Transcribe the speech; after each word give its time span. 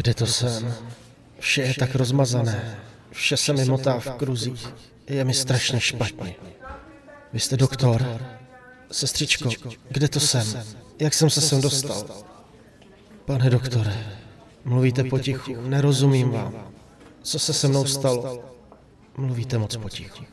Kde 0.00 0.14
to 0.14 0.26
jsem? 0.26 0.74
Vše 1.38 1.62
je 1.62 1.74
tak 1.74 1.94
rozmazané. 1.94 2.78
Vše 3.10 3.36
se 3.36 3.52
mi 3.52 3.64
motá 3.64 4.00
v 4.00 4.10
kruzích. 4.10 4.74
Je 5.06 5.24
mi 5.24 5.34
strašně 5.34 5.80
špatně. 5.80 6.34
Vy 7.32 7.40
jste 7.40 7.56
doktor? 7.56 8.20
Sestřičko, 8.92 9.50
kde 9.88 10.08
to 10.08 10.20
jsem? 10.20 10.64
Jak 10.98 11.14
jsem 11.14 11.30
se 11.30 11.40
sem 11.40 11.60
dostal? 11.60 12.04
Pane 13.24 13.50
doktore, 13.50 14.16
mluvíte 14.64 15.04
potichu, 15.04 15.60
nerozumím 15.60 16.30
vám. 16.30 16.72
Co 17.22 17.38
se 17.38 17.52
se 17.52 17.68
mnou 17.68 17.86
stalo? 17.86 18.44
Mluvíte 19.16 19.58
moc 19.58 19.76
potichu. 19.76 20.24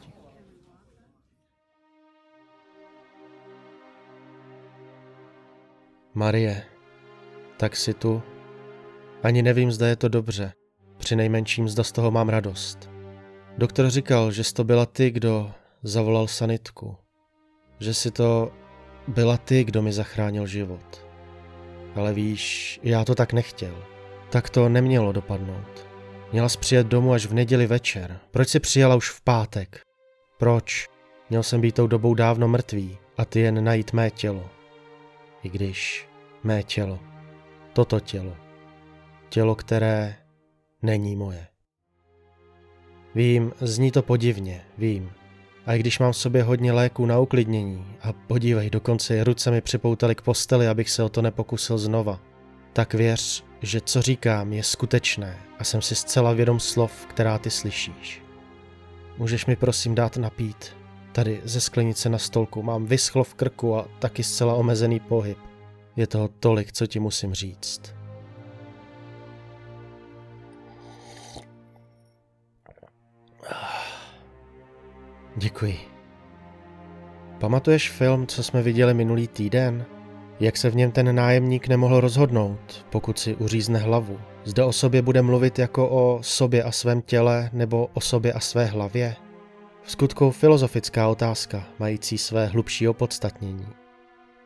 Marie, 6.13 6.63
tak 7.57 7.75
si 7.75 7.93
tu. 7.93 8.23
Ani 9.23 9.41
nevím, 9.41 9.71
zda 9.71 9.87
je 9.87 9.95
to 9.95 10.07
dobře. 10.07 10.53
Při 10.97 11.15
nejmenším 11.15 11.69
zda 11.69 11.83
z 11.83 11.91
toho 11.91 12.11
mám 12.11 12.29
radost. 12.29 12.89
Doktor 13.57 13.89
říkal, 13.89 14.31
že 14.31 14.43
jsi 14.43 14.53
to 14.53 14.63
byla 14.63 14.85
ty, 14.85 15.11
kdo 15.11 15.51
zavolal 15.83 16.27
sanitku. 16.27 16.97
Že 17.79 17.93
si 17.93 18.11
to 18.11 18.51
byla 19.07 19.37
ty, 19.37 19.63
kdo 19.63 19.81
mi 19.81 19.93
zachránil 19.93 20.47
život. 20.47 21.07
Ale 21.95 22.13
víš, 22.13 22.79
já 22.83 23.05
to 23.05 23.15
tak 23.15 23.33
nechtěl. 23.33 23.83
Tak 24.29 24.49
to 24.49 24.69
nemělo 24.69 25.11
dopadnout. 25.11 25.87
Měla 26.31 26.49
jsi 26.49 26.57
přijet 26.57 26.87
domů 26.87 27.13
až 27.13 27.25
v 27.25 27.33
neděli 27.33 27.67
večer. 27.67 28.19
Proč 28.31 28.49
jsi 28.49 28.59
přijela 28.59 28.95
už 28.95 29.09
v 29.09 29.21
pátek? 29.21 29.81
Proč? 30.37 30.87
Měl 31.29 31.43
jsem 31.43 31.61
být 31.61 31.75
tou 31.75 31.87
dobou 31.87 32.13
dávno 32.13 32.47
mrtvý 32.47 32.97
a 33.17 33.25
ty 33.25 33.39
jen 33.39 33.63
najít 33.63 33.93
mé 33.93 34.11
tělo. 34.11 34.49
I 35.43 35.49
když 35.49 36.07
mé 36.43 36.63
tělo, 36.63 36.99
toto 37.73 37.99
tělo, 37.99 38.35
tělo, 39.29 39.55
které 39.55 40.15
není 40.81 41.15
moje. 41.15 41.47
Vím, 43.15 43.53
zní 43.61 43.91
to 43.91 44.01
podivně, 44.01 44.61
vím. 44.77 45.11
A 45.65 45.73
i 45.73 45.79
když 45.79 45.99
mám 45.99 46.11
v 46.11 46.17
sobě 46.17 46.43
hodně 46.43 46.71
léků 46.71 47.05
na 47.05 47.19
uklidnění 47.19 47.85
a 48.01 48.13
podívej, 48.13 48.69
dokonce 48.69 49.15
je 49.15 49.23
ruce 49.23 49.51
mi 49.51 49.61
připoutaly 49.61 50.15
k 50.15 50.21
posteli, 50.21 50.67
abych 50.67 50.89
se 50.89 51.03
o 51.03 51.09
to 51.09 51.21
nepokusil 51.21 51.77
znova, 51.77 52.19
tak 52.73 52.93
věř, 52.93 53.43
že 53.61 53.81
co 53.81 54.01
říkám 54.01 54.53
je 54.53 54.63
skutečné 54.63 55.37
a 55.59 55.63
jsem 55.63 55.81
si 55.81 55.95
zcela 55.95 56.33
vědom 56.33 56.59
slov, 56.59 57.05
která 57.05 57.37
ty 57.37 57.49
slyšíš. 57.49 58.23
Můžeš 59.17 59.45
mi 59.45 59.55
prosím 59.55 59.95
dát 59.95 60.17
napít? 60.17 60.75
Tady 61.11 61.41
ze 61.43 61.61
sklenice 61.61 62.09
na 62.09 62.17
stolku 62.17 62.63
mám 62.63 62.85
vyschlo 62.85 63.23
v 63.23 63.33
krku 63.33 63.75
a 63.75 63.87
taky 63.99 64.23
zcela 64.23 64.53
omezený 64.53 64.99
pohyb. 64.99 65.37
Je 65.95 66.07
toho 66.07 66.27
tolik, 66.27 66.71
co 66.71 66.87
ti 66.87 66.99
musím 66.99 67.33
říct. 67.33 67.96
Děkuji. 75.39 75.79
Pamatuješ 77.39 77.91
film, 77.91 78.27
co 78.27 78.43
jsme 78.43 78.61
viděli 78.61 78.93
minulý 78.93 79.27
týden? 79.27 79.85
Jak 80.39 80.57
se 80.57 80.69
v 80.69 80.75
něm 80.75 80.91
ten 80.91 81.15
nájemník 81.15 81.67
nemohl 81.67 81.99
rozhodnout, 81.99 82.85
pokud 82.89 83.19
si 83.19 83.35
uřízne 83.35 83.79
hlavu? 83.79 84.19
Zda 84.43 84.65
o 84.65 84.73
sobě 84.73 85.01
bude 85.01 85.21
mluvit 85.21 85.59
jako 85.59 85.89
o 85.89 86.19
sobě 86.23 86.63
a 86.63 86.71
svém 86.71 87.01
těle 87.01 87.49
nebo 87.53 87.89
o 87.93 88.01
sobě 88.01 88.33
a 88.33 88.39
své 88.39 88.65
hlavě? 88.65 89.15
V 89.83 89.91
skutku 89.91 90.31
filozofická 90.31 91.07
otázka, 91.07 91.63
mající 91.79 92.17
své 92.17 92.45
hlubší 92.45 92.87
opodstatnění. 92.87 93.67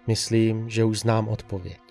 Myslím, 0.08 0.70
že 0.70 0.84
už 0.84 1.00
znám 1.00 1.28
odpověď. 1.28 1.82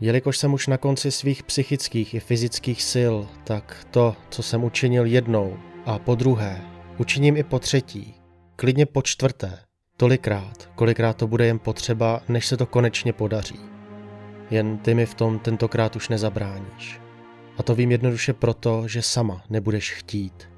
Jelikož 0.00 0.38
jsem 0.38 0.54
už 0.54 0.66
na 0.66 0.76
konci 0.76 1.10
svých 1.10 1.42
psychických 1.42 2.14
i 2.14 2.20
fyzických 2.20 2.82
sil, 2.92 3.14
tak 3.44 3.86
to, 3.90 4.16
co 4.30 4.42
jsem 4.42 4.64
učinil 4.64 5.06
jednou 5.06 5.56
a 5.86 5.98
po 5.98 6.14
druhé, 6.14 6.79
učiním 7.00 7.36
i 7.36 7.42
po 7.42 7.58
třetí, 7.58 8.14
klidně 8.56 8.86
po 8.86 9.02
čtvrté, 9.02 9.58
tolikrát, 9.96 10.70
kolikrát 10.74 11.16
to 11.16 11.26
bude 11.26 11.46
jen 11.46 11.58
potřeba, 11.58 12.22
než 12.28 12.46
se 12.46 12.56
to 12.56 12.66
konečně 12.66 13.12
podaří. 13.12 13.60
Jen 14.50 14.78
ty 14.78 14.94
mi 14.94 15.06
v 15.06 15.14
tom 15.14 15.38
tentokrát 15.38 15.96
už 15.96 16.08
nezabráníš. 16.08 17.00
A 17.58 17.62
to 17.62 17.74
vím 17.74 17.90
jednoduše 17.90 18.32
proto, 18.32 18.88
že 18.88 19.02
sama 19.02 19.42
nebudeš 19.50 19.92
chtít. 19.92 20.50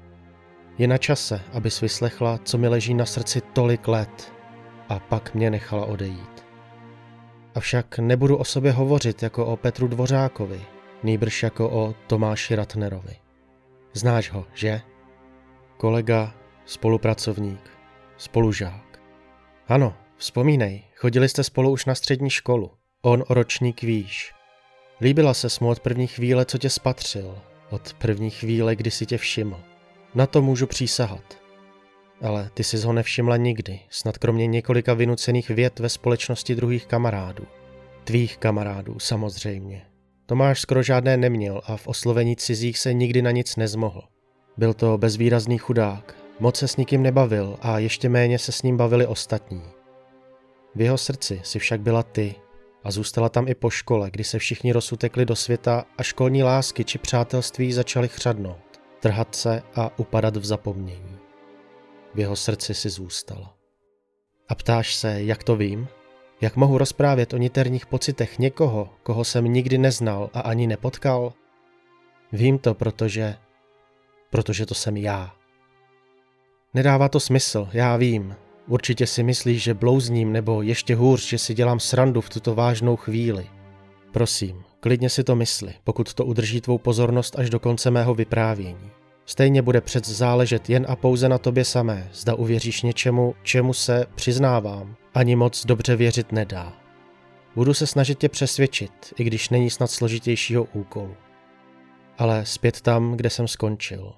Je 0.77 0.87
na 0.87 0.97
čase, 0.97 1.41
abys 1.53 1.81
vyslechla, 1.81 2.39
co 2.43 2.57
mi 2.57 2.67
leží 2.67 2.93
na 2.93 3.05
srdci 3.05 3.41
tolik 3.53 3.87
let 3.87 4.33
a 4.89 4.99
pak 4.99 5.33
mě 5.33 5.49
nechala 5.49 5.85
odejít. 5.85 6.45
Avšak 7.55 7.99
nebudu 7.99 8.37
o 8.37 8.43
sobě 8.43 8.71
hovořit 8.71 9.23
jako 9.23 9.45
o 9.45 9.57
Petru 9.57 9.87
Dvořákovi, 9.87 10.61
nýbrž 11.03 11.43
jako 11.43 11.69
o 11.69 11.95
Tomáši 12.07 12.55
Ratnerovi. 12.55 13.15
Znáš 13.93 14.31
ho, 14.31 14.45
že? 14.53 14.81
Kolega, 15.83 16.33
spolupracovník, 16.65 17.69
spolužák. 18.17 18.99
Ano, 19.67 19.93
vzpomínej, 20.17 20.83
chodili 20.95 21.29
jste 21.29 21.43
spolu 21.43 21.71
už 21.71 21.85
na 21.85 21.95
střední 21.95 22.29
školu. 22.29 22.71
On 23.01 23.23
o 23.27 23.33
ročník 23.33 23.81
výš. 23.81 24.33
Líbila 25.01 25.33
se 25.33 25.47
mu 25.61 25.69
od 25.69 25.79
první 25.79 26.07
chvíle, 26.07 26.45
co 26.45 26.57
tě 26.57 26.69
spatřil, 26.69 27.37
od 27.69 27.93
první 27.93 28.29
chvíle, 28.29 28.75
kdy 28.75 28.91
si 28.91 29.05
tě 29.05 29.17
všiml. 29.17 29.59
Na 30.15 30.25
to 30.25 30.41
můžu 30.41 30.67
přísahat. 30.67 31.37
Ale 32.21 32.49
ty 32.53 32.63
jsi 32.63 32.77
ho 32.77 32.93
nevšimla 32.93 33.37
nikdy, 33.37 33.79
snad 33.89 34.17
kromě 34.17 34.47
několika 34.47 34.93
vynucených 34.93 35.49
věd 35.49 35.79
ve 35.79 35.89
společnosti 35.89 36.55
druhých 36.55 36.85
kamarádů. 36.85 37.43
Tvých 38.03 38.37
kamarádů, 38.37 38.99
samozřejmě. 38.99 39.85
Tomáš 40.25 40.61
skoro 40.61 40.83
žádné 40.83 41.17
neměl 41.17 41.61
a 41.65 41.77
v 41.77 41.87
oslovení 41.87 42.35
cizích 42.35 42.77
se 42.77 42.93
nikdy 42.93 43.21
na 43.21 43.31
nic 43.31 43.55
nezmohl. 43.55 44.12
Byl 44.57 44.73
to 44.73 44.97
bezvýrazný 44.97 45.57
chudák, 45.57 46.15
moc 46.39 46.57
se 46.57 46.67
s 46.67 46.77
nikým 46.77 47.03
nebavil 47.03 47.57
a 47.61 47.79
ještě 47.79 48.09
méně 48.09 48.39
se 48.39 48.51
s 48.51 48.61
ním 48.61 48.77
bavili 48.77 49.07
ostatní. 49.07 49.63
V 50.75 50.81
jeho 50.81 50.97
srdci 50.97 51.41
si 51.43 51.59
však 51.59 51.81
byla 51.81 52.03
ty 52.03 52.35
a 52.83 52.91
zůstala 52.91 53.29
tam 53.29 53.47
i 53.47 53.55
po 53.55 53.69
škole, 53.69 54.11
kdy 54.11 54.23
se 54.23 54.39
všichni 54.39 54.71
rozutekli 54.71 55.25
do 55.25 55.35
světa 55.35 55.85
a 55.97 56.03
školní 56.03 56.43
lásky 56.43 56.83
či 56.83 56.97
přátelství 56.97 57.73
začaly 57.73 58.07
chřadnout, 58.07 58.81
trhat 58.99 59.35
se 59.35 59.61
a 59.75 59.99
upadat 59.99 60.37
v 60.37 60.45
zapomnění 60.45 61.23
v 62.15 62.19
jeho 62.19 62.35
srdci 62.35 62.73
si 62.73 62.89
zůstala. 62.89 63.53
A 64.49 64.55
ptáš 64.55 64.95
se, 64.95 65.23
jak 65.23 65.43
to 65.43 65.55
vím? 65.55 65.87
Jak 66.41 66.55
mohu 66.55 66.77
rozprávět 66.77 67.33
o 67.33 67.37
niterních 67.37 67.85
pocitech 67.85 68.39
někoho, 68.39 68.89
koho 69.03 69.23
jsem 69.23 69.45
nikdy 69.45 69.77
neznal 69.77 70.29
a 70.33 70.39
ani 70.39 70.67
nepotkal? 70.67 71.33
Vím 72.31 72.59
to, 72.59 72.73
protože... 72.73 73.35
protože 74.33 74.65
to 74.65 74.73
jsem 74.73 74.97
já. 74.97 75.33
Nedává 76.73 77.09
to 77.09 77.19
smysl, 77.19 77.69
já 77.73 77.97
vím. 77.97 78.35
Určitě 78.67 79.07
si 79.07 79.23
myslíš, 79.23 79.63
že 79.63 79.73
blouzním 79.73 80.31
nebo 80.31 80.61
ještě 80.61 80.95
hůř, 80.95 81.29
že 81.29 81.37
si 81.37 81.53
dělám 81.53 81.79
srandu 81.79 82.21
v 82.21 82.29
tuto 82.29 82.55
vážnou 82.55 82.95
chvíli. 82.95 83.47
Prosím, 84.11 84.63
klidně 84.79 85.09
si 85.09 85.23
to 85.23 85.35
mysli, 85.35 85.73
pokud 85.83 86.13
to 86.13 86.25
udrží 86.25 86.61
tvou 86.61 86.77
pozornost 86.77 87.39
až 87.39 87.49
do 87.49 87.59
konce 87.59 87.91
mého 87.91 88.15
vyprávění. 88.15 88.91
Stejně 89.25 89.61
bude 89.61 89.81
před 89.81 90.07
záležet 90.07 90.69
jen 90.69 90.85
a 90.89 90.95
pouze 90.95 91.29
na 91.29 91.37
tobě 91.37 91.65
samé, 91.65 92.09
zda 92.13 92.35
uvěříš 92.35 92.81
něčemu, 92.81 93.35
čemu 93.43 93.73
se, 93.73 94.05
přiznávám, 94.15 94.95
ani 95.13 95.35
moc 95.35 95.65
dobře 95.65 95.95
věřit 95.95 96.31
nedá. 96.31 96.73
Budu 97.55 97.73
se 97.73 97.87
snažit 97.87 98.19
tě 98.19 98.29
přesvědčit, 98.29 99.13
i 99.17 99.23
když 99.23 99.49
není 99.49 99.69
snad 99.69 99.91
složitějšího 99.91 100.63
úkolu. 100.73 101.15
Ale 102.17 102.45
zpět 102.45 102.81
tam, 102.81 103.13
kde 103.13 103.29
jsem 103.29 103.47
skončil. 103.47 104.13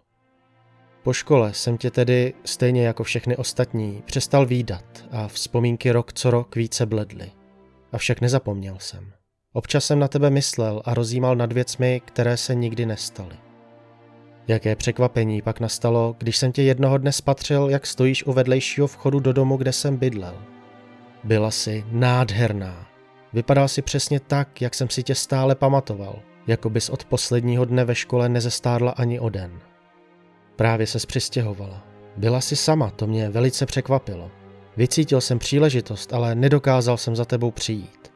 Po 1.05 1.13
škole 1.13 1.53
jsem 1.53 1.77
tě 1.77 1.91
tedy, 1.91 2.33
stejně 2.45 2.85
jako 2.85 3.03
všechny 3.03 3.37
ostatní, 3.37 4.03
přestal 4.05 4.45
výdat 4.45 5.05
a 5.11 5.27
vzpomínky 5.27 5.91
rok 5.91 6.13
co 6.13 6.31
rok 6.31 6.55
více 6.55 6.85
bledly. 6.85 7.31
Avšak 7.91 8.21
nezapomněl 8.21 8.77
jsem. 8.79 9.11
Občas 9.53 9.85
jsem 9.85 9.99
na 9.99 10.07
tebe 10.07 10.29
myslel 10.29 10.81
a 10.85 10.93
rozjímal 10.93 11.35
nad 11.35 11.53
věcmi, 11.53 12.01
které 12.05 12.37
se 12.37 12.55
nikdy 12.55 12.85
nestaly. 12.85 13.35
Jaké 14.47 14.75
překvapení 14.75 15.41
pak 15.41 15.59
nastalo, 15.59 16.15
když 16.17 16.37
jsem 16.37 16.51
tě 16.51 16.63
jednoho 16.63 16.97
dne 16.97 17.11
spatřil, 17.11 17.69
jak 17.69 17.85
stojíš 17.85 18.25
u 18.25 18.33
vedlejšího 18.33 18.87
vchodu 18.87 19.19
do 19.19 19.33
domu, 19.33 19.57
kde 19.57 19.73
jsem 19.73 19.97
bydlel. 19.97 20.35
Byla 21.23 21.51
si 21.51 21.85
nádherná. 21.91 22.87
Vypadal 23.33 23.67
si 23.67 23.81
přesně 23.81 24.19
tak, 24.19 24.61
jak 24.61 24.75
jsem 24.75 24.89
si 24.89 25.03
tě 25.03 25.15
stále 25.15 25.55
pamatoval, 25.55 26.19
jako 26.47 26.69
bys 26.69 26.89
od 26.89 27.05
posledního 27.05 27.65
dne 27.65 27.85
ve 27.85 27.95
škole 27.95 28.29
nezestárla 28.29 28.91
ani 28.91 29.19
o 29.19 29.29
den. 29.29 29.59
Právě 30.55 30.87
se 30.87 31.07
přistěhovala. 31.07 31.83
Byla 32.17 32.41
si 32.41 32.55
sama, 32.55 32.89
to 32.89 33.07
mě 33.07 33.29
velice 33.29 33.65
překvapilo. 33.65 34.31
Vycítil 34.77 35.21
jsem 35.21 35.39
příležitost, 35.39 36.13
ale 36.13 36.35
nedokázal 36.35 36.97
jsem 36.97 37.15
za 37.15 37.25
tebou 37.25 37.51
přijít. 37.51 38.11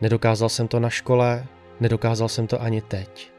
Nedokázal 0.00 0.48
jsem 0.48 0.68
to 0.68 0.80
na 0.80 0.90
škole, 0.90 1.46
nedokázal 1.80 2.28
jsem 2.28 2.46
to 2.46 2.62
ani 2.62 2.80
teď. 2.80 3.32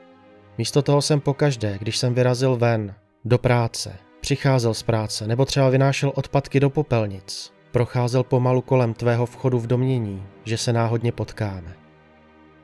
Místo 0.57 0.81
toho 0.81 1.01
jsem 1.01 1.22
pokaždé, 1.22 1.77
když 1.80 1.98
jsem 1.98 2.13
vyrazil 2.13 2.56
ven, 2.56 2.95
do 3.25 3.38
práce, 3.38 3.95
přicházel 4.22 4.74
z 4.74 4.83
práce 4.83 5.27
nebo 5.27 5.45
třeba 5.45 5.69
vynášel 5.69 6.12
odpadky 6.16 6.60
do 6.60 6.69
popelnic, 6.69 7.54
procházel 7.72 8.24
pomalu 8.24 8.62
kolem 8.62 8.94
tvého 8.94 9.25
vchodu 9.25 9.60
v 9.60 9.68
domění, 9.68 10.24
že 10.44 10.57
se 10.57 10.74
náhodně 10.74 11.12
potkáme. 11.12 11.75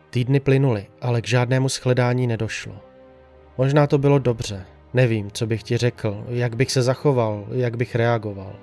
Týdny 0.10 0.40
plynuly, 0.40 0.88
ale 1.02 1.22
k 1.22 1.28
žádnému 1.28 1.70
shledání 1.70 2.28
nedošlo. 2.28 2.76
Možná 3.58 3.88
to 3.88 3.98
bylo 3.98 4.20
dobře, 4.20 4.66
nevím, 4.94 5.32
co 5.32 5.48
bych 5.48 5.64
ti 5.64 5.78
řekl, 5.78 6.26
jak 6.30 6.56
bych 6.56 6.72
se 6.72 6.82
zachoval, 6.82 7.48
jak 7.52 7.78
bych 7.78 7.96
reagoval. 7.96 8.56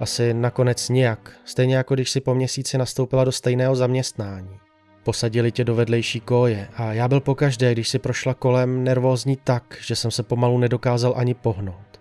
Asi 0.00 0.34
nakonec 0.34 0.88
nijak, 0.88 1.32
stejně 1.44 1.76
jako 1.76 1.94
když 1.94 2.10
si 2.10 2.20
po 2.20 2.34
měsíci 2.34 2.78
nastoupila 2.78 3.24
do 3.24 3.32
stejného 3.32 3.76
zaměstnání. 3.76 4.58
Posadili 5.02 5.52
tě 5.52 5.64
do 5.64 5.74
vedlejší 5.74 6.20
koje 6.20 6.68
a 6.76 6.92
já 6.92 7.08
byl 7.08 7.20
pokaždé, 7.20 7.72
když 7.72 7.88
si 7.88 7.98
prošla 7.98 8.34
kolem, 8.34 8.84
nervózní 8.84 9.38
tak, 9.44 9.78
že 9.80 9.96
jsem 9.96 10.10
se 10.10 10.22
pomalu 10.22 10.58
nedokázal 10.58 11.14
ani 11.16 11.34
pohnout. 11.34 12.00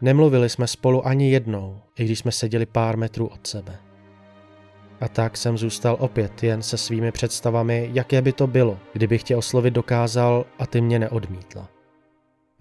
Nemluvili 0.00 0.48
jsme 0.48 0.66
spolu 0.66 1.06
ani 1.06 1.30
jednou, 1.30 1.80
i 1.98 2.04
když 2.04 2.18
jsme 2.18 2.32
seděli 2.32 2.66
pár 2.66 2.96
metrů 2.96 3.26
od 3.26 3.46
sebe. 3.46 3.78
A 5.00 5.08
tak 5.08 5.36
jsem 5.36 5.58
zůstal 5.58 5.96
opět 6.00 6.42
jen 6.42 6.62
se 6.62 6.78
svými 6.78 7.12
představami, 7.12 7.90
jaké 7.92 8.22
by 8.22 8.32
to 8.32 8.46
bylo, 8.46 8.78
kdybych 8.92 9.22
tě 9.22 9.36
oslovit 9.36 9.74
dokázal 9.74 10.44
a 10.58 10.66
ty 10.66 10.80
mě 10.80 10.98
neodmítla. 10.98 11.68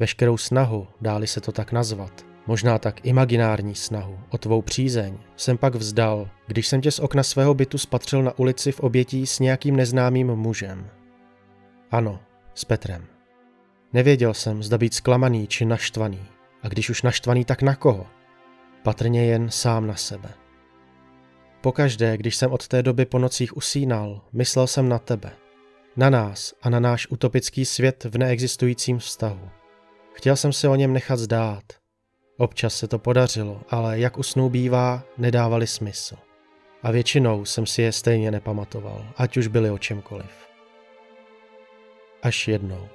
Veškerou 0.01 0.38
snahu, 0.38 0.88
dáli 1.01 1.27
se 1.27 1.42
to 1.42 1.51
tak 1.51 1.71
nazvat, 1.71 2.25
možná 2.48 2.77
tak 2.77 3.06
imaginární 3.06 3.75
snahu 3.75 4.19
o 4.30 4.38
tvou 4.38 4.62
přízeň, 4.62 5.18
jsem 5.36 5.57
pak 5.57 5.75
vzdal, 5.75 6.30
když 6.48 6.68
jsem 6.68 6.81
tě 6.81 6.92
z 6.92 7.00
okna 7.00 7.24
svého 7.24 7.53
bytu 7.53 7.77
spatřil 7.77 8.24
na 8.24 8.39
ulici 8.39 8.71
v 8.71 8.80
obětí 8.80 9.27
s 9.27 9.39
nějakým 9.39 9.75
neznámým 9.75 10.36
mužem. 10.36 10.89
Ano, 11.92 12.19
s 12.53 12.65
Petrem. 12.65 13.06
Nevěděl 13.94 14.33
jsem, 14.33 14.63
zda 14.63 14.77
být 14.77 14.94
zklamaný 14.94 15.48
či 15.48 15.65
naštvaný. 15.65 16.19
A 16.63 16.68
když 16.68 16.89
už 16.89 17.01
naštvaný, 17.01 17.45
tak 17.45 17.62
na 17.62 17.75
koho? 17.75 18.07
Patrně 18.83 19.25
jen 19.25 19.50
sám 19.50 19.88
na 19.88 19.95
sebe. 19.95 20.30
Pokaždé, 21.62 22.18
když 22.18 22.36
jsem 22.36 22.51
od 22.51 22.68
té 22.68 22.83
doby 22.83 23.06
po 23.06 23.19
nocích 23.19 23.57
usínal, 23.57 24.21
myslel 24.33 24.68
jsem 24.68 24.89
na 24.89 25.00
tebe. 25.00 25.31
Na 25.95 26.09
nás 26.09 26.53
a 26.62 26.69
na 26.69 26.80
náš 26.80 27.07
utopický 27.09 27.65
svět 27.65 28.03
v 28.03 28.18
neexistujícím 28.18 29.00
vztahu. 29.00 29.61
Chtěl 30.13 30.36
jsem 30.36 30.54
si 30.54 30.68
o 30.68 30.75
něm 30.75 30.94
nechat 30.94 31.19
zdát. 31.19 31.63
Občas 32.38 32.75
se 32.75 32.88
to 32.88 33.00
podařilo, 33.00 33.62
ale 33.69 34.00
jak 34.00 34.18
usnou 34.18 34.50
bývá, 34.50 35.04
nedávali 35.18 35.68
smysl. 35.68 36.16
A 36.84 36.92
většinou 36.92 37.46
jsem 37.46 37.66
si 37.66 37.81
je 37.81 37.92
stejně 37.92 38.31
nepamatoval, 38.31 39.06
ať 39.18 39.38
už 39.38 39.48
byli 39.48 39.69
o 39.69 39.78
čemkoliv. 39.78 40.31
Až 42.22 42.48
jednou. 42.48 42.88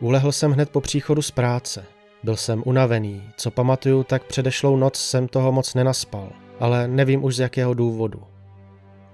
Ulehl 0.00 0.32
jsem 0.32 0.52
hned 0.52 0.70
po 0.70 0.80
příchodu 0.80 1.22
z 1.22 1.30
práce. 1.30 1.84
Byl 2.22 2.36
jsem 2.36 2.62
unavený, 2.66 3.30
co 3.36 3.50
pamatuju, 3.50 4.04
tak 4.04 4.24
předešlou 4.24 4.76
noc 4.76 4.96
jsem 4.96 5.28
toho 5.28 5.52
moc 5.52 5.74
nenaspal, 5.74 6.32
ale 6.60 6.88
nevím 6.88 7.24
už 7.24 7.36
z 7.36 7.40
jakého 7.40 7.74
důvodu. 7.74 8.22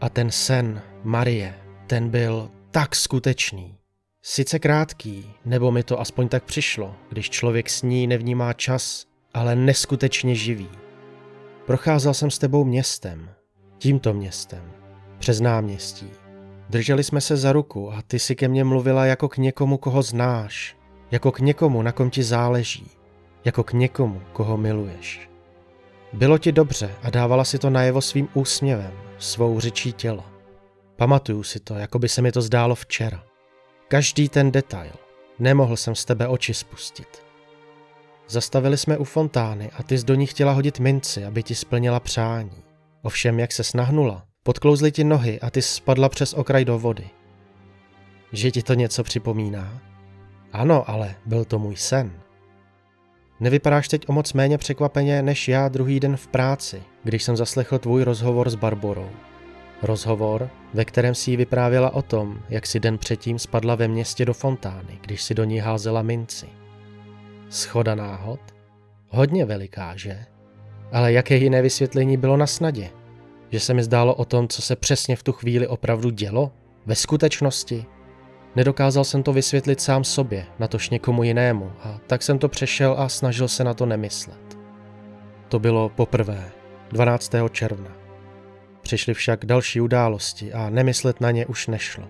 A 0.00 0.08
ten 0.08 0.30
sen, 0.30 0.82
Marie, 1.02 1.54
ten 1.86 2.08
byl 2.08 2.50
tak 2.70 2.96
skutečný. 2.96 3.78
Sice 4.28 4.58
krátký, 4.58 5.34
nebo 5.44 5.70
mi 5.70 5.82
to 5.82 6.00
aspoň 6.00 6.28
tak 6.28 6.44
přišlo, 6.44 6.94
když 7.08 7.30
člověk 7.30 7.70
sní, 7.70 8.06
nevnímá 8.06 8.52
čas, 8.52 9.04
ale 9.34 9.56
neskutečně 9.56 10.34
živý. 10.34 10.68
Procházel 11.66 12.14
jsem 12.14 12.30
s 12.30 12.38
tebou 12.38 12.64
městem, 12.64 13.30
tímto 13.78 14.14
městem, 14.14 14.72
přes 15.18 15.40
náměstí. 15.40 16.10
Drželi 16.70 17.04
jsme 17.04 17.20
se 17.20 17.36
za 17.36 17.52
ruku 17.52 17.92
a 17.92 18.02
ty 18.02 18.18
si 18.18 18.36
ke 18.36 18.48
mně 18.48 18.64
mluvila 18.64 19.06
jako 19.06 19.28
k 19.28 19.36
někomu, 19.36 19.78
koho 19.78 20.02
znáš, 20.02 20.76
jako 21.10 21.32
k 21.32 21.40
někomu, 21.40 21.82
na 21.82 21.92
kom 21.92 22.10
ti 22.10 22.22
záleží, 22.22 22.90
jako 23.44 23.64
k 23.64 23.72
někomu, 23.72 24.22
koho 24.32 24.56
miluješ. 24.56 25.30
Bylo 26.12 26.38
ti 26.38 26.52
dobře 26.52 26.94
a 27.02 27.10
dávala 27.10 27.44
si 27.44 27.58
to 27.58 27.70
najevo 27.70 28.00
svým 28.00 28.28
úsměvem, 28.34 28.92
svou 29.18 29.60
řečí 29.60 29.92
těla. 29.92 30.32
Pamatuju 30.96 31.42
si 31.42 31.60
to, 31.60 31.74
jako 31.74 31.98
by 31.98 32.08
se 32.08 32.22
mi 32.22 32.32
to 32.32 32.42
zdálo 32.42 32.74
včera. 32.74 33.22
Každý 33.88 34.28
ten 34.28 34.52
detail. 34.52 34.92
Nemohl 35.38 35.76
jsem 35.76 35.94
z 35.94 36.04
tebe 36.04 36.28
oči 36.28 36.54
spustit. 36.54 37.22
Zastavili 38.28 38.76
jsme 38.76 38.98
u 38.98 39.04
fontány 39.04 39.70
a 39.78 39.82
ty 39.82 39.98
z 39.98 40.04
do 40.04 40.14
ní 40.14 40.26
chtěla 40.26 40.52
hodit 40.52 40.80
minci, 40.80 41.24
aby 41.24 41.42
ti 41.42 41.54
splnila 41.54 42.00
přání. 42.00 42.62
Ovšem, 43.02 43.40
jak 43.40 43.52
se 43.52 43.64
snahnula, 43.64 44.24
podklouzly 44.42 44.92
ti 44.92 45.04
nohy 45.04 45.40
a 45.40 45.50
ty 45.50 45.62
spadla 45.62 46.08
přes 46.08 46.34
okraj 46.34 46.64
do 46.64 46.78
vody. 46.78 47.10
Že 48.32 48.50
ti 48.50 48.62
to 48.62 48.74
něco 48.74 49.04
připomíná? 49.04 49.80
Ano, 50.52 50.90
ale 50.90 51.14
byl 51.26 51.44
to 51.44 51.58
můj 51.58 51.76
sen. 51.76 52.12
Nevypadáš 53.40 53.88
teď 53.88 54.08
o 54.08 54.12
moc 54.12 54.32
méně 54.32 54.58
překvapeně 54.58 55.22
než 55.22 55.48
já 55.48 55.68
druhý 55.68 56.00
den 56.00 56.16
v 56.16 56.26
práci, 56.26 56.82
když 57.04 57.22
jsem 57.22 57.36
zaslechl 57.36 57.78
tvůj 57.78 58.02
rozhovor 58.02 58.50
s 58.50 58.54
Barborou. 58.54 59.10
Rozhovor, 59.82 60.50
ve 60.74 60.84
kterém 60.84 61.14
si 61.14 61.30
jí 61.30 61.36
vyprávěla 61.36 61.94
o 61.94 62.02
tom, 62.02 62.38
jak 62.48 62.66
si 62.66 62.80
den 62.80 62.98
předtím 62.98 63.38
spadla 63.38 63.74
ve 63.74 63.88
městě 63.88 64.24
do 64.24 64.34
fontány, 64.34 64.98
když 65.00 65.22
si 65.22 65.34
do 65.34 65.44
ní 65.44 65.58
házela 65.58 66.02
minci. 66.02 66.46
Schoda 67.48 67.94
náhod? 67.94 68.40
Hodně 69.08 69.44
veliká, 69.44 69.96
že? 69.96 70.24
Ale 70.92 71.12
jaké 71.12 71.36
jiné 71.36 71.62
vysvětlení 71.62 72.16
bylo 72.16 72.36
na 72.36 72.46
snadě? 72.46 72.90
Že 73.50 73.60
se 73.60 73.74
mi 73.74 73.82
zdálo 73.82 74.14
o 74.14 74.24
tom, 74.24 74.48
co 74.48 74.62
se 74.62 74.76
přesně 74.76 75.16
v 75.16 75.22
tu 75.22 75.32
chvíli 75.32 75.66
opravdu 75.66 76.10
dělo? 76.10 76.52
Ve 76.86 76.94
skutečnosti? 76.94 77.84
Nedokázal 78.56 79.04
jsem 79.04 79.22
to 79.22 79.32
vysvětlit 79.32 79.80
sám 79.80 80.04
sobě, 80.04 80.46
natož 80.58 80.90
někomu 80.90 81.22
jinému, 81.22 81.72
a 81.82 81.98
tak 82.06 82.22
jsem 82.22 82.38
to 82.38 82.48
přešel 82.48 82.94
a 82.98 83.08
snažil 83.08 83.48
se 83.48 83.64
na 83.64 83.74
to 83.74 83.86
nemyslet. 83.86 84.58
To 85.48 85.58
bylo 85.58 85.88
poprvé, 85.88 86.50
12. 86.90 87.32
června. 87.50 88.05
Přišly 88.86 89.14
však 89.14 89.46
další 89.46 89.80
události 89.80 90.52
a 90.52 90.70
nemyslet 90.70 91.20
na 91.20 91.30
ně 91.30 91.46
už 91.46 91.66
nešlo. 91.66 92.08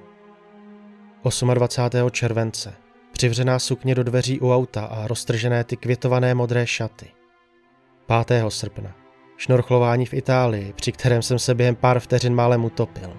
28. 1.54 2.10
července. 2.10 2.72
Přivřená 3.12 3.58
sukně 3.58 3.94
do 3.94 4.02
dveří 4.02 4.40
u 4.40 4.52
auta 4.52 4.84
a 4.84 5.06
roztržené 5.06 5.64
ty 5.64 5.76
květované 5.76 6.34
modré 6.34 6.66
šaty. 6.66 7.10
5. 8.26 8.44
srpna. 8.48 8.94
Šnorchlování 9.36 10.06
v 10.06 10.14
Itálii, 10.14 10.72
při 10.72 10.92
kterém 10.92 11.22
jsem 11.22 11.38
se 11.38 11.54
během 11.54 11.76
pár 11.76 12.00
vteřin 12.00 12.34
málem 12.34 12.64
utopil. 12.64 13.16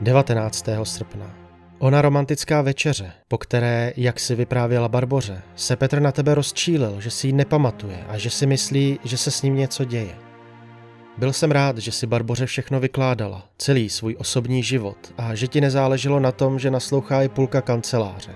19. 0.00 0.68
srpna. 0.82 1.34
Ona 1.78 2.02
romantická 2.02 2.62
večeře, 2.62 3.12
po 3.28 3.38
které, 3.38 3.92
jak 3.96 4.20
si 4.20 4.34
vyprávěla 4.34 4.88
Barboře, 4.88 5.42
se 5.56 5.76
Petr 5.76 6.00
na 6.00 6.12
tebe 6.12 6.34
rozčílil, 6.34 7.00
že 7.00 7.10
si 7.10 7.26
ji 7.26 7.32
nepamatuje 7.32 8.04
a 8.08 8.18
že 8.18 8.30
si 8.30 8.46
myslí, 8.46 8.98
že 9.04 9.16
se 9.16 9.30
s 9.30 9.42
ním 9.42 9.56
něco 9.56 9.84
děje. 9.84 10.23
Byl 11.18 11.32
jsem 11.32 11.50
rád, 11.50 11.78
že 11.78 11.92
si 11.92 12.06
Barboře 12.06 12.46
všechno 12.46 12.80
vykládala, 12.80 13.48
celý 13.58 13.90
svůj 13.90 14.16
osobní 14.18 14.62
život 14.62 15.14
a 15.18 15.34
že 15.34 15.48
ti 15.48 15.60
nezáleželo 15.60 16.20
na 16.20 16.32
tom, 16.32 16.58
že 16.58 16.70
naslouchá 16.70 17.22
i 17.22 17.28
půlka 17.28 17.60
kanceláře. 17.60 18.34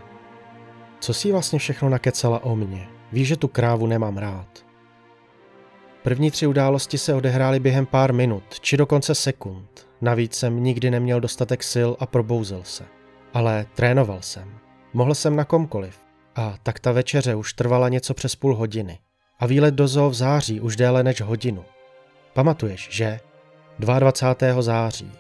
Co 1.01 1.15
si 1.15 1.33
vlastně 1.33 1.59
všechno 1.59 1.89
nakecala 1.89 2.45
o 2.45 2.57
mně? 2.57 2.89
Víš, 3.13 3.29
že 3.29 3.37
tu 3.37 3.49
krávu 3.49 3.87
nemám 3.87 4.19
rád. 4.19 4.65
První 6.03 6.31
tři 6.31 6.47
události 6.47 6.99
se 6.99 7.15
odehrály 7.15 7.61
během 7.61 7.87
pár 7.87 8.13
minut, 8.13 8.61
či 8.61 8.77
dokonce 8.77 9.15
sekund. 9.15 9.89
Navíc 10.01 10.35
jsem 10.35 10.63
nikdy 10.63 10.91
neměl 10.91 11.21
dostatek 11.21 11.63
sil 11.73 11.91
a 12.01 12.07
probouzel 12.07 12.61
se. 12.65 12.85
Ale 13.35 13.67
trénoval 13.75 14.19
jsem. 14.23 14.59
Mohl 14.93 15.15
jsem 15.15 15.37
na 15.37 15.45
komkoliv. 15.45 16.01
A 16.37 16.55
tak 16.63 16.81
ta 16.81 16.93
večeře 16.93 17.35
už 17.35 17.53
trvala 17.53 17.89
něco 17.89 18.15
přes 18.15 18.37
půl 18.37 18.57
hodiny. 18.57 18.99
A 19.39 19.47
výlet 19.47 19.75
do 19.75 19.89
zoo 19.89 20.11
v 20.11 20.15
září 20.15 20.61
už 20.61 20.77
déle 20.77 21.03
než 21.03 21.21
hodinu. 21.21 21.65
Pamatuješ, 22.39 22.89
že? 22.91 23.21
22. 23.79 24.63
září. 24.63 25.13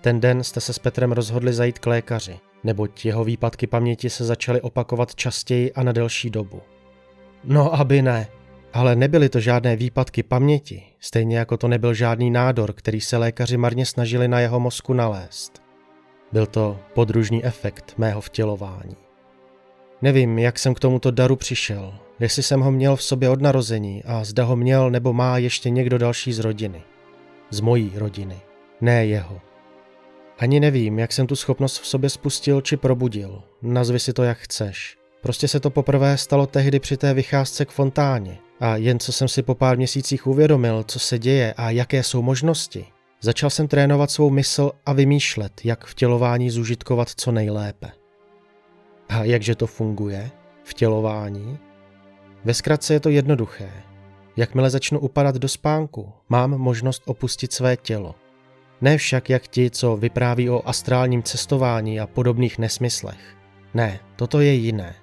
Ten 0.00 0.20
den 0.20 0.42
jste 0.42 0.60
se 0.60 0.72
s 0.72 0.78
Petrem 0.78 1.12
rozhodli 1.12 1.52
zajít 1.52 1.78
k 1.78 1.86
lékaři, 1.86 2.38
neboť 2.64 3.04
jeho 3.04 3.24
výpadky 3.24 3.66
paměti 3.66 4.10
se 4.10 4.24
začaly 4.24 4.60
opakovat 4.60 5.14
častěji 5.14 5.72
a 5.72 5.82
na 5.82 5.92
delší 5.92 6.30
dobu. 6.30 6.62
No, 7.44 7.74
aby 7.74 8.02
ne. 8.02 8.28
Ale 8.72 8.96
nebyly 8.96 9.28
to 9.28 9.40
žádné 9.40 9.76
výpadky 9.76 10.22
paměti, 10.22 10.82
stejně 11.00 11.38
jako 11.38 11.56
to 11.56 11.68
nebyl 11.68 11.94
žádný 11.94 12.30
nádor, 12.30 12.72
který 12.72 13.00
se 13.00 13.16
lékaři 13.16 13.56
marně 13.56 13.86
snažili 13.86 14.28
na 14.28 14.40
jeho 14.40 14.60
mozku 14.60 14.92
nalézt. 14.92 15.62
Byl 16.32 16.46
to 16.46 16.78
podružný 16.94 17.44
efekt 17.44 17.94
mého 17.98 18.20
vtělování. 18.20 19.03
Nevím, 20.04 20.38
jak 20.38 20.58
jsem 20.58 20.74
k 20.74 20.80
tomuto 20.80 21.10
daru 21.10 21.36
přišel, 21.36 21.94
jestli 22.20 22.42
jsem 22.42 22.60
ho 22.60 22.72
měl 22.72 22.96
v 22.96 23.02
sobě 23.02 23.28
od 23.28 23.42
narození 23.42 24.04
a 24.04 24.24
zda 24.24 24.44
ho 24.44 24.56
měl 24.56 24.90
nebo 24.90 25.12
má 25.12 25.38
ještě 25.38 25.70
někdo 25.70 25.98
další 25.98 26.32
z 26.32 26.38
rodiny. 26.38 26.82
Z 27.50 27.60
mojí 27.60 27.92
rodiny, 27.94 28.36
ne 28.80 29.06
jeho. 29.06 29.40
Ani 30.38 30.60
nevím, 30.60 30.98
jak 30.98 31.12
jsem 31.12 31.26
tu 31.26 31.36
schopnost 31.36 31.80
v 31.80 31.86
sobě 31.86 32.10
spustil 32.10 32.60
či 32.60 32.76
probudil. 32.76 33.42
Nazvi 33.62 33.98
si 34.00 34.12
to 34.12 34.22
jak 34.22 34.38
chceš. 34.38 34.96
Prostě 35.22 35.48
se 35.48 35.60
to 35.60 35.70
poprvé 35.70 36.18
stalo 36.18 36.46
tehdy 36.46 36.80
při 36.80 36.96
té 36.96 37.14
vycházce 37.14 37.64
k 37.64 37.70
fontáně. 37.70 38.38
A 38.60 38.76
jen 38.76 38.98
co 38.98 39.12
jsem 39.12 39.28
si 39.28 39.42
po 39.42 39.54
pár 39.54 39.76
měsících 39.76 40.26
uvědomil, 40.26 40.84
co 40.88 40.98
se 40.98 41.18
děje 41.18 41.54
a 41.56 41.70
jaké 41.70 42.02
jsou 42.02 42.22
možnosti, 42.22 42.84
začal 43.20 43.50
jsem 43.50 43.68
trénovat 43.68 44.10
svou 44.10 44.30
mysl 44.30 44.70
a 44.86 44.92
vymýšlet, 44.92 45.52
jak 45.64 45.86
vtělování 45.86 46.50
zužitkovat 46.50 47.08
co 47.16 47.32
nejlépe. 47.32 48.03
A 49.08 49.24
jakže 49.24 49.54
to 49.54 49.66
funguje? 49.66 50.30
Vtělování? 50.64 51.58
Ve 52.44 52.54
zkratce 52.54 52.94
je 52.94 53.00
to 53.00 53.08
jednoduché. 53.08 53.70
Jakmile 54.36 54.70
začnu 54.70 54.98
upadat 54.98 55.34
do 55.34 55.48
spánku, 55.48 56.12
mám 56.28 56.50
možnost 56.50 57.02
opustit 57.06 57.52
své 57.52 57.76
tělo. 57.76 58.14
Ne 58.80 58.98
však 58.98 59.30
jak 59.30 59.48
ti, 59.48 59.70
co 59.70 59.96
vypráví 59.96 60.50
o 60.50 60.68
astrálním 60.68 61.22
cestování 61.22 62.00
a 62.00 62.06
podobných 62.06 62.58
nesmyslech. 62.58 63.36
Ne, 63.74 64.00
toto 64.16 64.40
je 64.40 64.52
jiné. 64.52 64.94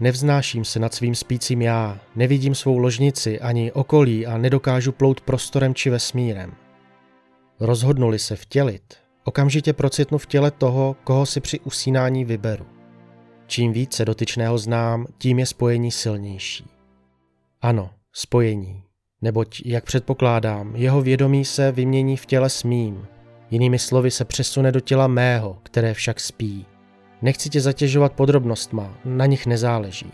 Nevznáším 0.00 0.64
se 0.64 0.78
nad 0.78 0.94
svým 0.94 1.14
spícím 1.14 1.62
já, 1.62 2.00
nevidím 2.16 2.54
svou 2.54 2.78
ložnici 2.78 3.40
ani 3.40 3.72
okolí 3.72 4.26
a 4.26 4.38
nedokážu 4.38 4.92
plout 4.92 5.20
prostorem 5.20 5.74
či 5.74 5.90
vesmírem. 5.90 6.52
Rozhodnuli 7.60 8.18
se 8.18 8.36
vtělit, 8.36 8.94
okamžitě 9.24 9.72
procitnu 9.72 10.18
v 10.18 10.26
těle 10.26 10.50
toho, 10.50 10.96
koho 11.04 11.26
si 11.26 11.40
při 11.40 11.60
usínání 11.60 12.24
vyberu. 12.24 12.75
Čím 13.46 13.72
více 13.72 14.04
dotyčného 14.04 14.58
znám, 14.58 15.06
tím 15.18 15.38
je 15.38 15.46
spojení 15.46 15.90
silnější. 15.90 16.66
Ano, 17.62 17.90
spojení. 18.12 18.82
Neboť, 19.22 19.62
jak 19.64 19.84
předpokládám, 19.84 20.76
jeho 20.76 21.02
vědomí 21.02 21.44
se 21.44 21.72
vymění 21.72 22.16
v 22.16 22.26
těle 22.26 22.50
s 22.50 22.62
mým. 22.62 23.06
Jinými 23.50 23.78
slovy 23.78 24.10
se 24.10 24.24
přesune 24.24 24.72
do 24.72 24.80
těla 24.80 25.06
mého, 25.06 25.58
které 25.62 25.94
však 25.94 26.20
spí. 26.20 26.66
Nechci 27.22 27.50
tě 27.50 27.60
zatěžovat 27.60 28.12
podrobnostma, 28.12 28.98
na 29.04 29.26
nich 29.26 29.46
nezáleží. 29.46 30.12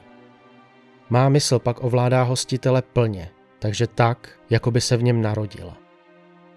Má 1.10 1.28
mysl 1.28 1.58
pak 1.58 1.84
ovládá 1.84 2.22
hostitele 2.22 2.82
plně, 2.82 3.30
takže 3.58 3.86
tak, 3.86 4.30
jako 4.50 4.70
by 4.70 4.80
se 4.80 4.96
v 4.96 5.02
něm 5.02 5.22
narodila. 5.22 5.76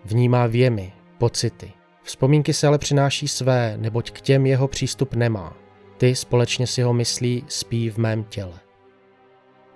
Vnímá 0.05 0.47
věmy, 0.47 0.93
pocity. 1.17 1.71
Vzpomínky 2.03 2.53
se 2.53 2.67
ale 2.67 2.77
přináší 2.77 3.27
své, 3.27 3.77
neboť 3.77 4.11
k 4.11 4.21
těm 4.21 4.45
jeho 4.45 4.67
přístup 4.67 5.13
nemá. 5.13 5.64
Ty 5.97 6.15
společně 6.15 6.67
si 6.67 6.81
ho 6.81 6.93
myslí 6.93 7.43
spí 7.47 7.89
v 7.89 7.97
mém 7.97 8.23
těle. 8.23 8.59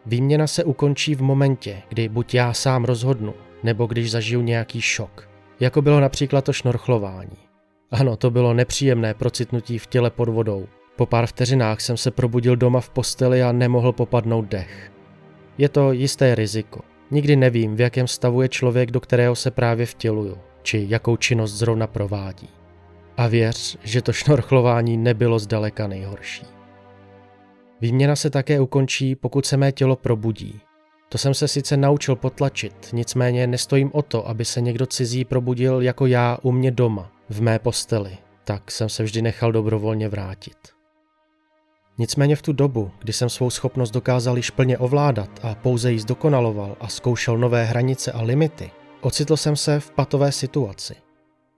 Výměna 0.05 0.47
se 0.47 0.63
ukončí 0.63 1.15
v 1.15 1.21
momentě, 1.21 1.81
kdy 1.89 2.09
buď 2.09 2.33
já 2.33 2.53
sám 2.53 2.85
rozhodnu, 2.85 3.33
nebo 3.63 3.85
když 3.85 4.11
zažiju 4.11 4.41
nějaký 4.41 4.81
šok, 4.81 5.29
jako 5.59 5.81
bylo 5.81 5.99
například 5.99 6.45
to 6.45 6.53
šnorchlování. 6.53 7.37
Ano, 7.91 8.15
to 8.15 8.31
bylo 8.31 8.53
nepříjemné 8.53 9.13
procitnutí 9.13 9.77
v 9.77 9.87
těle 9.87 10.09
pod 10.09 10.29
vodou. 10.29 10.67
Po 10.95 11.05
pár 11.05 11.27
vteřinách 11.27 11.81
jsem 11.81 11.97
se 11.97 12.11
probudil 12.11 12.55
doma 12.55 12.79
v 12.81 12.89
posteli 12.89 13.43
a 13.43 13.51
nemohl 13.51 13.91
popadnout 13.91 14.45
dech. 14.45 14.91
Je 15.57 15.69
to 15.69 15.91
jisté 15.91 16.35
riziko. 16.35 16.81
Nikdy 17.11 17.35
nevím, 17.35 17.75
v 17.75 17.81
jakém 17.81 18.07
stavu 18.07 18.41
je 18.41 18.49
člověk, 18.49 18.91
do 18.91 18.99
kterého 18.99 19.35
se 19.35 19.51
právě 19.51 19.85
vtěluju, 19.85 20.37
či 20.61 20.85
jakou 20.89 21.17
činnost 21.17 21.53
zrovna 21.53 21.87
provádí. 21.87 22.49
A 23.19 23.27
věř, 23.27 23.77
že 23.83 24.01
to 24.01 24.13
šnorchlování 24.13 24.97
nebylo 24.97 25.39
zdaleka 25.39 25.87
nejhorší. 25.87 26.45
Výměna 27.81 28.15
se 28.15 28.29
také 28.29 28.59
ukončí, 28.59 29.15
pokud 29.15 29.45
se 29.45 29.57
mé 29.57 29.71
tělo 29.71 29.95
probudí. 29.95 30.59
To 31.09 31.17
jsem 31.17 31.33
se 31.33 31.47
sice 31.47 31.77
naučil 31.77 32.15
potlačit, 32.15 32.89
nicméně 32.93 33.47
nestojím 33.47 33.91
o 33.93 34.01
to, 34.01 34.27
aby 34.27 34.45
se 34.45 34.61
někdo 34.61 34.85
cizí 34.85 35.25
probudil 35.25 35.81
jako 35.81 36.05
já 36.05 36.37
u 36.41 36.51
mě 36.51 36.71
doma, 36.71 37.11
v 37.29 37.41
mé 37.41 37.59
posteli, 37.59 38.17
tak 38.43 38.71
jsem 38.71 38.89
se 38.89 39.03
vždy 39.03 39.21
nechal 39.21 39.51
dobrovolně 39.51 40.09
vrátit. 40.09 40.57
Nicméně 41.97 42.35
v 42.35 42.41
tu 42.41 42.53
dobu, 42.53 42.91
kdy 42.99 43.13
jsem 43.13 43.29
svou 43.29 43.49
schopnost 43.49 43.91
dokázal 43.91 44.37
již 44.37 44.49
plně 44.49 44.77
ovládat 44.77 45.39
a 45.43 45.55
pouze 45.55 45.91
ji 45.91 45.99
zdokonaloval 45.99 46.77
a 46.79 46.87
zkoušel 46.87 47.37
nové 47.37 47.65
hranice 47.65 48.11
a 48.11 48.21
limity, 48.21 48.71
ocitl 49.01 49.37
jsem 49.37 49.55
se 49.55 49.79
v 49.79 49.91
patové 49.91 50.31
situaci. 50.31 51.08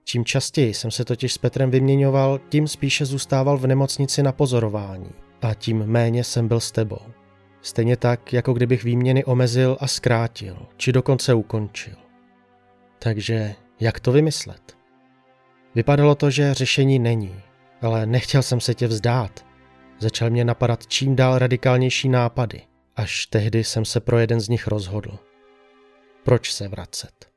Čím 0.04 0.24
častěji 0.24 0.74
jsem 0.74 0.90
se 0.90 1.04
totiž 1.04 1.32
s 1.32 1.38
Petrem 1.38 1.70
vyměňoval, 1.70 2.40
tím 2.48 2.68
spíše 2.68 3.04
zůstával 3.04 3.58
v 3.58 3.66
nemocnici 3.66 4.22
na 4.22 4.32
pozorování 4.32 5.10
a 5.42 5.54
tím 5.54 5.86
méně 5.86 6.24
jsem 6.24 6.48
byl 6.48 6.60
s 6.60 6.72
tebou. 6.72 7.00
Stejně 7.62 7.96
tak, 7.96 8.32
jako 8.32 8.52
kdybych 8.52 8.84
výměny 8.84 9.24
omezil 9.24 9.76
a 9.80 9.86
zkrátil, 9.86 10.56
či 10.76 10.92
dokonce 10.92 11.34
ukončil. 11.34 11.94
Takže 12.98 13.54
jak 13.80 14.00
to 14.00 14.12
vymyslet? 14.12 14.76
Vypadalo 15.74 16.14
to, 16.14 16.30
že 16.30 16.54
řešení 16.54 16.98
není, 16.98 17.40
ale 17.82 18.06
nechtěl 18.06 18.42
jsem 18.42 18.60
se 18.60 18.74
tě 18.74 18.86
vzdát. 18.86 19.46
Začal 19.98 20.30
mě 20.30 20.44
napadat 20.44 20.86
čím 20.86 21.16
dál 21.16 21.38
radikálnější 21.38 22.08
nápady, 22.08 22.62
až 22.96 23.26
tehdy 23.26 23.64
jsem 23.64 23.84
se 23.84 24.00
pro 24.00 24.18
jeden 24.18 24.40
z 24.40 24.48
nich 24.48 24.66
rozhodl. 24.66 25.18
Proč 26.24 26.52
se 26.52 26.68
vracet? 26.68 27.28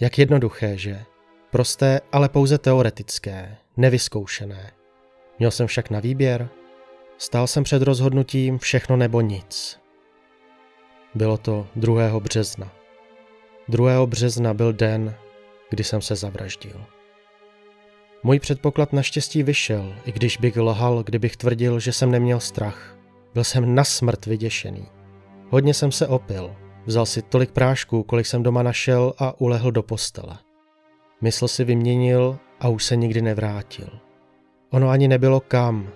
Jak 0.00 0.18
jednoduché, 0.18 0.78
že? 0.78 1.04
Prosté, 1.54 2.00
ale 2.12 2.28
pouze 2.28 2.58
teoretické, 2.58 3.56
nevyzkoušené. 3.76 4.72
Měl 5.38 5.50
jsem 5.50 5.66
však 5.66 5.90
na 5.90 6.00
výběr. 6.00 6.48
Stál 7.18 7.46
jsem 7.46 7.64
před 7.64 7.82
rozhodnutím 7.82 8.58
všechno 8.58 8.96
nebo 8.96 9.20
nic. 9.20 9.80
Bylo 11.14 11.36
to 11.38 11.66
2. 11.76 12.20
března. 12.20 12.72
2. 13.68 14.06
března 14.06 14.54
byl 14.54 14.72
den, 14.72 15.14
kdy 15.70 15.84
jsem 15.84 16.00
se 16.00 16.16
zavraždil. 16.16 16.84
Můj 18.22 18.38
předpoklad 18.38 18.92
naštěstí 18.92 19.42
vyšel, 19.42 19.94
i 20.04 20.12
když 20.12 20.36
bych 20.36 20.56
lhal, 20.56 21.02
kdybych 21.02 21.36
tvrdil, 21.36 21.80
že 21.80 21.92
jsem 21.92 22.10
neměl 22.10 22.40
strach. 22.40 22.98
Byl 23.34 23.44
jsem 23.44 23.74
na 23.74 23.84
smrt 23.84 24.26
vyděšený. 24.26 24.86
Hodně 25.50 25.74
jsem 25.74 25.92
se 25.92 26.06
opil, 26.06 26.56
vzal 26.86 27.06
si 27.06 27.22
tolik 27.22 27.50
prášků, 27.50 28.02
kolik 28.02 28.26
jsem 28.26 28.42
doma 28.42 28.62
našel 28.62 29.12
a 29.18 29.40
ulehl 29.40 29.72
do 29.72 29.82
postele. 29.82 30.43
Mysl 31.24 31.48
si 31.48 31.64
vyměnil 31.64 32.38
a 32.60 32.68
už 32.68 32.84
se 32.84 32.96
nikdy 32.96 33.22
nevrátil. 33.22 33.88
Ono 34.70 34.88
ani 34.88 35.08
nebylo 35.08 35.40
kam. 35.40 35.88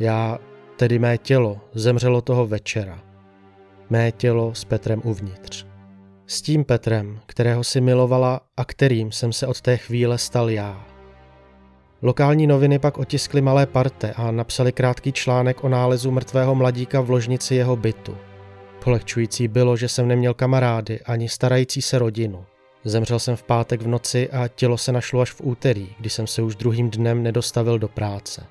Já, 0.00 0.38
tedy 0.76 0.98
mé 0.98 1.18
tělo, 1.18 1.60
zemřelo 1.74 2.20
toho 2.20 2.46
večera. 2.46 3.02
Mé 3.90 4.12
tělo 4.12 4.54
s 4.54 4.64
Petrem 4.64 5.00
uvnitř. 5.04 5.66
S 6.26 6.42
tím 6.42 6.64
Petrem, 6.64 7.20
kterého 7.26 7.64
si 7.64 7.80
milovala 7.80 8.40
a 8.56 8.64
kterým 8.64 9.12
jsem 9.12 9.32
se 9.32 9.46
od 9.46 9.60
té 9.60 9.76
chvíle 9.76 10.18
stal 10.18 10.50
já. 10.50 10.86
Lokální 12.02 12.46
noviny 12.46 12.78
pak 12.78 12.98
otiskly 12.98 13.40
malé 13.40 13.66
parte 13.66 14.12
a 14.12 14.30
napsali 14.30 14.72
krátký 14.72 15.12
článek 15.12 15.64
o 15.64 15.68
nálezu 15.68 16.10
mrtvého 16.10 16.54
mladíka 16.54 17.00
v 17.00 17.10
ložnici 17.10 17.54
jeho 17.54 17.76
bytu. 17.76 18.16
Polehčující 18.84 19.48
bylo, 19.48 19.76
že 19.76 19.88
jsem 19.88 20.08
neměl 20.08 20.34
kamarády 20.34 21.00
ani 21.00 21.28
starající 21.28 21.82
se 21.82 21.98
rodinu. 21.98 22.44
Zemřel 22.86 23.18
jsem 23.18 23.36
v 23.36 23.42
pátek 23.42 23.82
v 23.82 23.86
noci 23.86 24.30
a 24.30 24.48
tělo 24.48 24.78
se 24.78 24.92
našlo 24.92 25.20
až 25.20 25.30
v 25.30 25.40
úterý, 25.44 25.88
kdy 25.98 26.10
jsem 26.10 26.26
se 26.26 26.42
už 26.42 26.56
druhým 26.56 26.90
dnem 26.90 27.22
nedostavil 27.22 27.78
do 27.78 27.88
práce. 27.88 28.46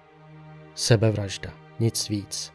Sebevražda, 0.74 1.50
nic 1.80 2.10
víc. 2.10 2.54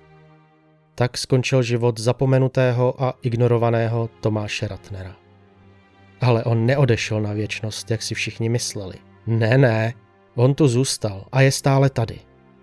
Tak 0.95 1.19
skončil 1.19 1.63
život 1.63 2.01
zapomenutého 2.01 3.03
a 3.03 3.15
ignorovaného 3.23 4.11
Tomáše 4.21 4.69
Ratnera. 4.69 5.17
Ale 6.21 6.45
on 6.45 6.67
neodešel 6.67 7.21
na 7.21 7.33
věčnost, 7.33 7.91
jak 7.91 8.03
si 8.03 8.15
všichni 8.15 8.49
mysleli. 8.49 8.95
Ne, 9.27 9.59
ne, 9.59 9.95
On 10.35 10.55
tu 10.55 10.69
zůstal 10.69 11.25
a 11.33 11.41
je 11.41 11.53
stále 11.53 11.91
tady, 11.91 12.19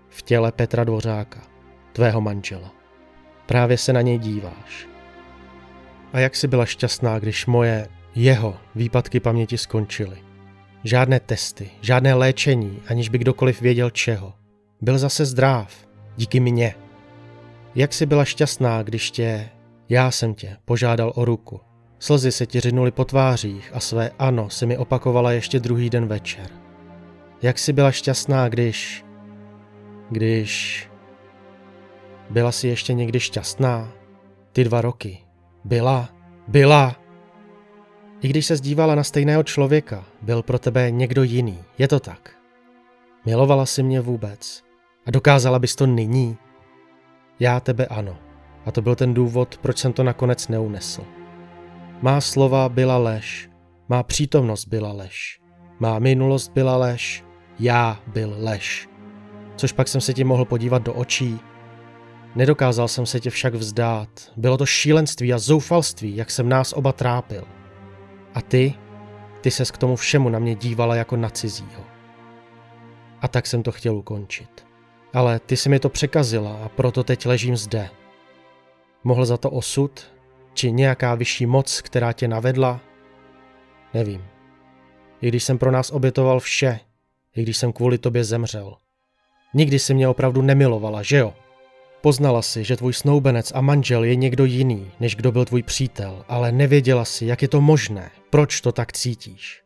v 0.08 0.22
těle 0.22 0.52
Petra 0.52 0.84
Dvořáka, 0.84 1.40
tvého 1.92 2.20
manžela. 2.20 2.72
Právě 3.46 3.78
se 3.78 3.92
na 3.92 4.00
něj 4.00 4.18
díváš. 4.18 4.88
A 6.12 6.18
jak 6.18 6.36
jsi 6.36 6.48
byla 6.48 6.66
šťastná, 6.66 7.18
když 7.18 7.46
moje, 7.46 7.88
jeho 8.18 8.56
výpadky 8.74 9.20
paměti 9.20 9.58
skončily. 9.58 10.18
Žádné 10.84 11.20
testy, 11.20 11.70
žádné 11.80 12.14
léčení, 12.14 12.82
aniž 12.88 13.08
by 13.08 13.18
kdokoliv 13.18 13.60
věděl 13.60 13.90
čeho. 13.90 14.32
Byl 14.80 14.98
zase 14.98 15.24
zdrav, 15.24 15.88
díky 16.16 16.40
mně. 16.40 16.74
Jak 17.74 17.92
jsi 17.92 18.06
byla 18.06 18.24
šťastná, 18.24 18.82
když 18.82 19.10
tě, 19.10 19.48
já 19.88 20.10
jsem 20.10 20.34
tě, 20.34 20.56
požádal 20.64 21.12
o 21.14 21.24
ruku. 21.24 21.60
Slzy 21.98 22.32
se 22.32 22.46
ti 22.46 22.60
řinuly 22.60 22.90
po 22.90 23.04
tvářích 23.04 23.70
a 23.74 23.80
své 23.80 24.10
ano 24.18 24.50
si 24.50 24.66
mi 24.66 24.78
opakovala 24.78 25.32
ještě 25.32 25.60
druhý 25.60 25.90
den 25.90 26.06
večer. 26.06 26.50
Jak 27.42 27.58
jsi 27.58 27.72
byla 27.72 27.90
šťastná, 27.90 28.48
když... 28.48 29.04
Když... 30.10 30.84
Byla 32.30 32.52
jsi 32.52 32.68
ještě 32.68 32.94
někdy 32.94 33.20
šťastná? 33.20 33.92
Ty 34.52 34.64
dva 34.64 34.80
roky. 34.80 35.18
Byla. 35.64 36.08
Byla. 36.48 37.07
I 38.20 38.28
když 38.28 38.46
se 38.46 38.56
zdívala 38.56 38.94
na 38.94 39.04
stejného 39.04 39.42
člověka, 39.42 40.04
byl 40.22 40.42
pro 40.42 40.58
tebe 40.58 40.90
někdo 40.90 41.22
jiný. 41.22 41.58
Je 41.78 41.88
to 41.88 42.00
tak. 42.00 42.30
Milovala 43.26 43.66
si 43.66 43.82
mě 43.82 44.00
vůbec. 44.00 44.62
A 45.06 45.10
dokázala 45.10 45.58
bys 45.58 45.76
to 45.76 45.86
nyní? 45.86 46.36
Já 47.40 47.60
tebe 47.60 47.86
ano. 47.86 48.18
A 48.66 48.72
to 48.72 48.82
byl 48.82 48.94
ten 48.94 49.14
důvod, 49.14 49.58
proč 49.62 49.78
jsem 49.78 49.92
to 49.92 50.02
nakonec 50.02 50.48
neunesl. 50.48 51.04
Má 52.02 52.20
slova 52.20 52.68
byla 52.68 52.98
lež. 52.98 53.50
Má 53.88 54.02
přítomnost 54.02 54.64
byla 54.64 54.92
lež. 54.92 55.40
Má 55.80 55.98
minulost 55.98 56.52
byla 56.52 56.76
lež 56.76 57.24
já 57.60 58.00
byl 58.06 58.34
lež. 58.38 58.88
Což 59.56 59.72
pak 59.72 59.88
jsem 59.88 60.00
se 60.00 60.14
ti 60.14 60.24
mohl 60.24 60.44
podívat 60.44 60.82
do 60.82 60.94
očí. 60.94 61.40
Nedokázal 62.34 62.88
jsem 62.88 63.06
se 63.06 63.20
tě 63.20 63.30
však 63.30 63.54
vzdát. 63.54 64.08
Bylo 64.36 64.56
to 64.56 64.66
šílenství 64.66 65.32
a 65.32 65.38
zoufalství, 65.38 66.16
jak 66.16 66.30
jsem 66.30 66.48
nás 66.48 66.72
oba 66.72 66.92
trápil. 66.92 67.44
A 68.38 68.40
ty? 68.40 68.74
Ty 69.40 69.50
ses 69.50 69.70
k 69.70 69.78
tomu 69.78 69.96
všemu 69.96 70.28
na 70.28 70.38
mě 70.38 70.54
dívala 70.54 70.94
jako 70.94 71.16
na 71.16 71.30
cizího. 71.30 71.84
A 73.20 73.28
tak 73.28 73.46
jsem 73.46 73.62
to 73.62 73.72
chtěl 73.72 73.96
ukončit. 73.96 74.66
Ale 75.14 75.38
ty 75.38 75.56
si 75.56 75.68
mi 75.68 75.78
to 75.78 75.88
překazila 75.88 76.64
a 76.64 76.68
proto 76.68 77.04
teď 77.04 77.26
ležím 77.26 77.56
zde. 77.56 77.90
Mohl 79.04 79.24
za 79.24 79.36
to 79.36 79.50
osud? 79.50 80.12
Či 80.54 80.72
nějaká 80.72 81.14
vyšší 81.14 81.46
moc, 81.46 81.80
která 81.80 82.12
tě 82.12 82.28
navedla? 82.28 82.80
Nevím. 83.94 84.24
i 85.20 85.28
když 85.28 85.44
jsem 85.44 85.58
pro 85.58 85.70
nás 85.70 85.90
obětoval 85.90 86.40
vše, 86.40 86.80
i 87.36 87.42
když 87.42 87.56
jsem 87.56 87.72
kvůli 87.72 87.98
tobě 87.98 88.24
zemřel. 88.24 88.76
Nikdy 89.54 89.78
si 89.78 89.94
mě 89.94 90.08
opravdu 90.08 90.42
nemilovala, 90.42 91.02
že 91.02 91.16
jo? 91.16 91.34
Poznala 92.00 92.42
si, 92.42 92.64
že 92.64 92.76
tvůj 92.76 92.92
snoubenec 92.92 93.52
a 93.54 93.60
manžel 93.60 94.04
je 94.04 94.16
někdo 94.16 94.44
jiný, 94.44 94.90
než 95.00 95.16
kdo 95.16 95.32
byl 95.32 95.44
tvůj 95.44 95.62
přítel, 95.62 96.24
ale 96.28 96.52
nevěděla 96.52 97.04
si, 97.04 97.26
jak 97.26 97.42
je 97.42 97.48
to 97.48 97.60
možné, 97.60 98.10
proč 98.30 98.60
to 98.60 98.72
tak 98.72 98.92
cítíš. 98.92 99.62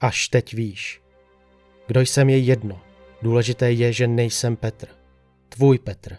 Až 0.00 0.28
teď 0.28 0.54
víš. 0.54 1.00
Kdo 1.86 2.00
jsem 2.00 2.30
je 2.30 2.38
jedno. 2.38 2.80
Důležité 3.22 3.72
je, 3.72 3.92
že 3.92 4.06
nejsem 4.06 4.56
Petr. 4.56 4.88
Tvůj 5.48 5.78
Petr. 5.78 6.16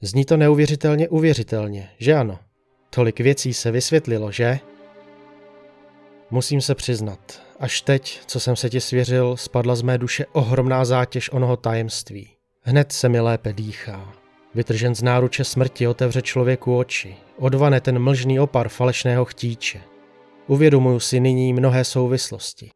Zní 0.00 0.24
to 0.24 0.36
neuvěřitelně 0.36 1.08
uvěřitelně, 1.08 1.90
že 1.98 2.14
ano? 2.14 2.38
Tolik 2.90 3.20
věcí 3.20 3.54
se 3.54 3.70
vysvětlilo, 3.70 4.32
že? 4.32 4.58
Musím 6.30 6.60
se 6.60 6.74
přiznat, 6.74 7.42
až 7.60 7.80
teď, 7.80 8.20
co 8.26 8.40
jsem 8.40 8.56
se 8.56 8.70
ti 8.70 8.80
svěřil, 8.80 9.36
spadla 9.36 9.76
z 9.76 9.82
mé 9.82 9.98
duše 9.98 10.26
ohromná 10.32 10.84
zátěž 10.84 11.30
onoho 11.32 11.56
tajemství. 11.56 12.30
Hned 12.62 12.92
se 12.92 13.08
mi 13.08 13.20
lépe 13.20 13.52
dýchá. 13.52 14.21
Vytržen 14.54 14.94
z 14.94 15.02
náruče 15.02 15.44
smrti 15.44 15.86
otevře 15.86 16.22
člověku 16.22 16.78
oči, 16.78 17.16
odvane 17.38 17.80
ten 17.80 17.98
mlžný 17.98 18.40
opar 18.40 18.68
falešného 18.68 19.24
chtíče. 19.24 19.80
Uvědomuju 20.46 21.00
si 21.00 21.20
nyní 21.20 21.52
mnohé 21.52 21.84
souvislosti. 21.84 22.70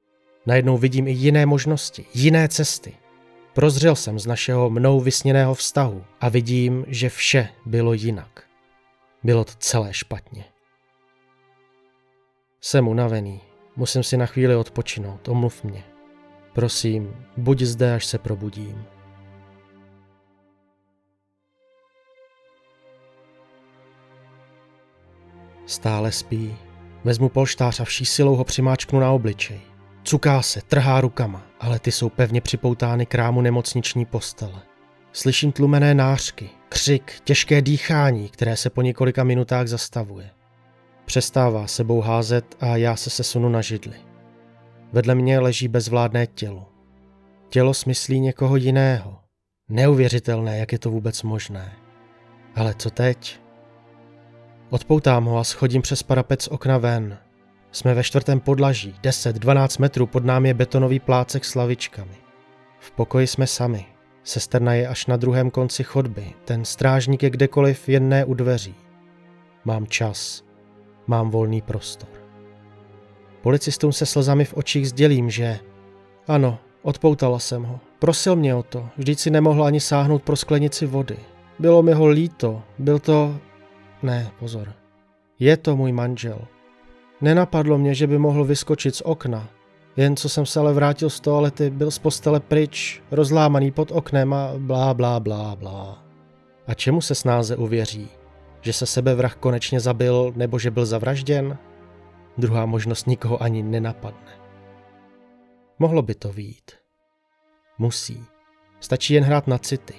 Najednou 0.47 0.79
vidím 0.79 1.09
i 1.09 1.11
jiné 1.11 1.47
možnosti, 1.47 2.05
jiné 2.15 2.49
cesty. 2.49 2.95
Prozřel 3.53 3.97
jsem 3.97 4.19
z 4.19 4.27
našeho 4.27 4.71
mnou 4.71 5.01
vysněného 5.01 5.55
vztahu 5.55 6.05
a 6.21 6.29
vidím, 6.29 6.85
že 6.89 7.09
vše 7.09 7.49
bylo 7.67 7.93
jinak. 7.93 8.43
Bylo 9.23 9.45
to 9.45 9.53
celé 9.59 9.95
špatně. 9.95 10.45
Jsem 12.61 12.89
unavený, 12.89 13.41
musím 13.77 14.03
si 14.03 14.17
na 14.17 14.27
chvíli 14.27 14.57
odpočinout, 14.57 15.29
omluv 15.29 15.65
mě. 15.65 15.85
Prosím, 16.53 17.17
buď 17.37 17.63
zde, 17.63 17.95
až 17.95 18.07
se 18.07 18.19
probudím. 18.19 18.85
Stále 25.67 26.13
spí. 26.13 26.57
Vezmu 27.05 27.29
polštář 27.29 27.81
a 27.81 27.85
vší 27.85 28.05
silou 28.05 28.37
ho 28.37 28.45
přimáčknu 28.45 29.01
na 29.01 29.13
obličej. 29.13 29.61
Cuká 30.03 30.43
se, 30.43 30.61
trhá 30.63 31.01
rukama, 31.01 31.47
ale 31.61 31.79
ty 31.79 31.93
jsou 31.93 32.09
pevně 32.09 32.41
připoutány 32.41 33.07
k 33.07 33.15
rámu 33.15 33.41
nemocniční 33.41 34.05
postele. 34.05 34.63
Slyším 35.13 35.53
tlumené 35.53 35.95
nářky, 35.95 36.51
křik, 36.69 37.21
těžké 37.25 37.63
dýchání, 37.63 38.29
které 38.29 38.57
se 38.57 38.71
po 38.71 38.83
několika 38.83 39.25
minutách 39.25 39.67
zastavuje. 39.67 40.31
Přestává 41.05 41.67
sebou 41.67 42.01
házet 42.01 42.57
a 42.61 42.77
já 42.77 42.97
se 42.97 43.11
sesunu 43.11 43.49
na 43.49 43.61
židli. 43.61 43.97
Vedle 44.93 45.15
mě 45.15 45.39
leží 45.39 45.69
bezvládné 45.69 46.27
tělo. 46.27 46.69
Tělo 47.49 47.75
smyslí 47.75 48.21
někoho 48.21 48.57
jiného. 48.57 49.19
Neuvěřitelné, 49.69 50.59
jak 50.59 50.73
je 50.73 50.79
to 50.79 50.91
vůbec 50.91 51.23
možné. 51.23 51.73
Ale 52.55 52.75
co 52.75 52.91
teď? 52.91 53.41
Odpoutám 54.71 55.25
ho 55.25 55.39
a 55.39 55.45
schodím 55.45 55.83
přes 55.83 56.03
parapet 56.03 56.43
z 56.43 56.49
okna 56.49 56.79
ven. 56.79 57.19
Jsme 57.73 57.95
ve 57.95 58.05
čtvrtém 58.05 58.41
podlaží, 58.41 58.95
10-12 59.03 59.81
metrů 59.81 60.07
pod 60.07 60.25
námi 60.25 60.49
je 60.49 60.55
betonový 60.55 61.01
plácek 61.01 61.45
s 61.45 61.55
lavičkami. 61.55 62.17
V 62.79 62.91
pokoji 62.91 63.27
jsme 63.27 63.47
sami. 63.47 63.87
Sesterna 64.25 64.75
je 64.75 64.89
až 64.89 65.07
na 65.07 65.17
druhém 65.17 65.51
konci 65.51 65.85
chodby, 65.85 66.33
ten 66.45 66.65
strážník 66.65 67.23
je 67.23 67.31
kdekoliv 67.31 67.89
jen 67.89 68.09
ne 68.09 68.25
u 68.25 68.35
dveří. 68.35 68.75
Mám 69.65 69.87
čas. 69.87 70.45
Mám 71.07 71.31
volný 71.31 71.63
prostor. 71.63 72.09
Policistům 73.43 73.93
se 73.93 74.07
slzami 74.07 74.45
v 74.45 74.55
očích 74.55 74.89
sdělím, 74.89 75.31
že 75.31 75.59
ano, 76.29 76.59
odpoutala 76.83 77.39
jsem 77.39 77.65
ho. 77.65 77.81
Prosil 77.99 78.37
mě 78.37 78.55
o 78.55 78.63
to, 78.63 78.89
vždyť 78.97 79.19
si 79.19 79.31
nemohl 79.31 79.65
ani 79.65 79.81
sáhnout 79.81 80.23
pro 80.23 80.37
sklenici 80.37 80.87
vody. 80.87 81.17
Bylo 81.59 81.83
mi 81.83 81.93
ho 81.93 82.07
líto, 82.07 82.63
byl 82.79 82.99
to 82.99 83.37
ne, 84.03 84.31
pozor. 84.39 84.73
Je 85.39 85.57
to 85.57 85.77
můj 85.77 85.93
manžel. 85.93 86.39
Nenapadlo 87.21 87.79
mě, 87.79 87.95
že 87.95 88.07
by 88.07 88.19
mohl 88.19 88.45
vyskočit 88.45 88.95
z 88.95 89.01
okna. 89.01 89.49
Jen 89.97 90.17
co 90.17 90.29
jsem 90.29 90.47
se 90.47 90.61
ale 90.61 90.73
vrátil 90.73 91.11
z 91.11 91.21
toalety, 91.21 91.71
byl 91.71 91.91
z 91.91 91.99
postele 91.99 92.41
pryč, 92.41 93.03
rozlámaný 93.11 93.71
pod 93.71 93.91
oknem 93.91 94.33
a 94.33 94.53
blá, 94.59 94.95
blá, 94.95 95.21
blá, 95.21 95.57
blá. 95.57 96.05
A 96.67 96.75
čemu 96.75 97.01
se 97.01 97.15
snáze 97.15 97.57
uvěří? 97.57 98.09
Že 98.61 98.73
se 98.73 98.87
sebevrah 98.87 99.37
konečně 99.37 99.81
zabil 99.81 100.33
nebo 100.37 100.59
že 100.59 100.71
byl 100.71 100.87
zavražděn? 100.87 101.59
Druhá 102.39 102.67
možnost 102.67 103.07
nikoho 103.07 103.43
ani 103.43 103.63
nenapadne. 103.63 104.33
Mohlo 105.79 106.03
by 106.03 106.15
to 106.15 106.33
výjít. 106.33 106.71
Musí. 107.79 108.25
Stačí 108.81 109.15
jen 109.15 109.25
hrát 109.25 109.47
na 109.47 109.59
city. 109.59 109.95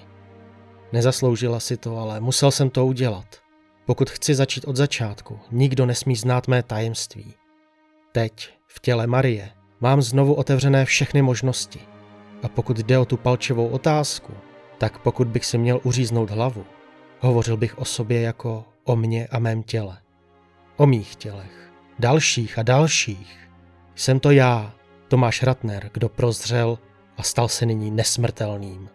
Nezasloužila 0.94 1.60
si 1.60 1.78
to, 1.78 1.98
ale 1.98 2.20
musel 2.20 2.52
jsem 2.52 2.70
to 2.70 2.86
udělat. 2.86 3.47
Pokud 3.88 4.10
chci 4.10 4.36
začít 4.36 4.66
od 4.66 4.76
začátku, 4.76 5.40
nikdo 5.52 5.86
nesmí 5.86 6.16
znát 6.16 6.48
mé 6.48 6.64
tajemství. 6.64 7.34
Teď, 8.12 8.50
v 8.68 8.80
těle 8.80 9.08
Marie, 9.08 9.50
mám 9.80 10.02
znovu 10.02 10.34
otevřené 10.34 10.86
všechny 10.86 11.22
možnosti. 11.22 11.80
A 12.44 12.48
pokud 12.48 12.78
jde 12.78 12.98
o 12.98 13.06
tu 13.06 13.18
palčivou 13.18 13.68
otázku, 13.68 14.34
tak 14.78 15.00
pokud 15.00 15.28
bych 15.28 15.46
si 15.46 15.58
měl 15.58 15.80
uříznout 15.84 16.30
hlavu, 16.30 16.66
hovořil 17.20 17.58
bych 17.58 17.78
o 17.78 17.86
sobě 17.86 18.22
jako 18.22 18.66
o 18.84 18.96
mně 18.96 19.28
a 19.28 19.40
mém 19.40 19.64
těle. 19.64 19.98
O 20.78 20.86
mých 20.86 21.16
tělech. 21.16 21.72
Dalších 22.00 22.60
a 22.60 22.64
dalších. 22.64 23.50
Jsem 23.96 24.20
to 24.20 24.32
já, 24.32 24.74
Tomáš 25.08 25.44
Ratner, 25.44 25.90
kdo 25.94 26.10
prozřel 26.10 26.80
a 27.18 27.24
stal 27.24 27.48
se 27.48 27.66
nyní 27.66 27.92
nesmrtelným. 27.92 28.90